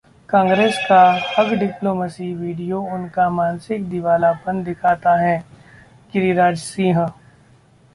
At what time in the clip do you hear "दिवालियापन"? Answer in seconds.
3.89-4.63